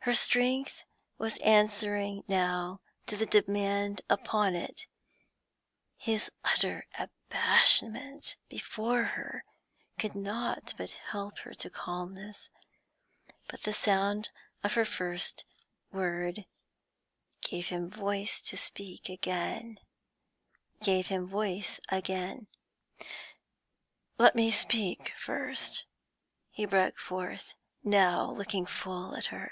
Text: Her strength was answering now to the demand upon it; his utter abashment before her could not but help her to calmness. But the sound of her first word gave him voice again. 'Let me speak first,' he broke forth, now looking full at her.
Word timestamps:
Her 0.00 0.12
strength 0.14 0.82
was 1.18 1.36
answering 1.38 2.22
now 2.28 2.80
to 3.08 3.16
the 3.16 3.26
demand 3.26 4.02
upon 4.08 4.54
it; 4.54 4.86
his 5.96 6.30
utter 6.44 6.86
abashment 6.96 8.36
before 8.48 9.02
her 9.02 9.42
could 9.98 10.14
not 10.14 10.74
but 10.78 10.92
help 11.10 11.38
her 11.40 11.52
to 11.54 11.68
calmness. 11.70 12.50
But 13.48 13.64
the 13.64 13.72
sound 13.74 14.28
of 14.62 14.74
her 14.74 14.84
first 14.84 15.44
word 15.90 16.44
gave 17.40 17.70
him 17.70 17.90
voice 17.90 18.40
again. 19.08 19.80
'Let 20.86 21.10
me 24.36 24.50
speak 24.52 25.12
first,' 25.18 25.84
he 26.52 26.64
broke 26.64 26.96
forth, 27.00 27.54
now 27.82 28.30
looking 28.30 28.66
full 28.66 29.16
at 29.16 29.26
her. 29.26 29.50